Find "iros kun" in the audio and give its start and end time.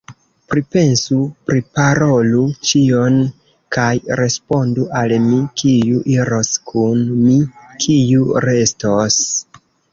6.17-7.07